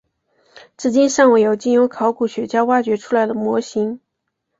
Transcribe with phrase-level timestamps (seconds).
[0.77, 4.01] 至今尚未有经由考古学家挖掘出来的模型。